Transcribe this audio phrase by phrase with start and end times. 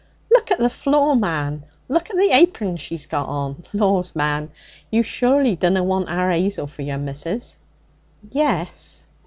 [0.31, 1.63] Look at the floor, man!
[1.87, 3.63] Look at the apern she's got on!
[3.71, 4.49] Laws, man!
[4.89, 7.59] you surely dunna want our 'Azel for your missus?'
[8.31, 9.05] 'Yes.'